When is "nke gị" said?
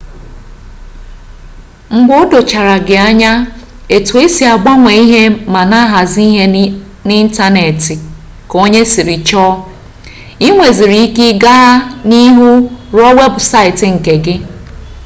13.95-14.35